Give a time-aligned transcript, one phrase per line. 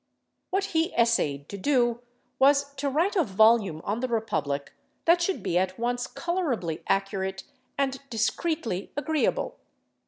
[0.49, 2.01] What he essayed to do
[2.39, 4.73] was to write a volume on the republic
[5.05, 7.43] that should be at once colorably accurate
[7.77, 9.59] and discreetly agreeable.